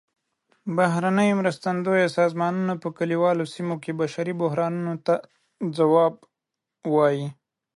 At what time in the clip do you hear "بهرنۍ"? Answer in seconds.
0.77-1.29